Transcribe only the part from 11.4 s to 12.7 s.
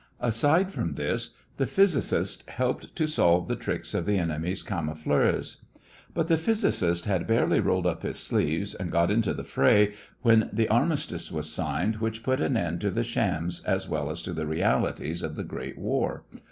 signed which put an